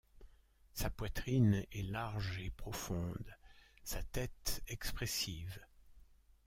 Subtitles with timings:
[0.73, 3.37] Sa poitrine est large et profonde,
[3.83, 5.61] sa tête expressive.